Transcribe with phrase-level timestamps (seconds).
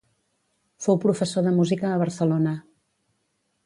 [0.85, 2.59] Fou professor de música a Barcelona.